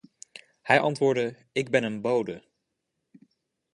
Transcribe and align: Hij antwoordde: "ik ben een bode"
Hij 0.61 0.79
antwoordde: 0.79 1.35
"ik 1.51 1.69
ben 1.69 1.83
een 1.83 2.01
bode" 2.01 2.43